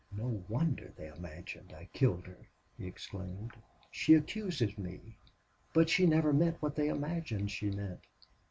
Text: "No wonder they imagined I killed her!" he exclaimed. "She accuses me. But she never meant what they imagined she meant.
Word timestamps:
"No 0.17 0.43
wonder 0.49 0.91
they 0.97 1.09
imagined 1.09 1.71
I 1.77 1.87
killed 1.93 2.25
her!" 2.25 2.47
he 2.75 2.87
exclaimed. 2.87 3.51
"She 3.91 4.15
accuses 4.15 4.75
me. 4.75 5.15
But 5.73 5.89
she 5.91 6.07
never 6.07 6.33
meant 6.33 6.59
what 6.59 6.75
they 6.75 6.87
imagined 6.89 7.51
she 7.51 7.69
meant. 7.69 8.01